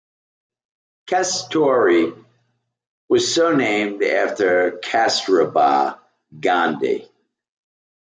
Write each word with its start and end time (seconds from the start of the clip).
Kasturi 1.07 2.25
was 3.07 3.31
so 3.35 3.55
named 3.55 4.01
after 4.01 4.71
Kasturba 4.83 5.99
Gandhi. 6.39 7.07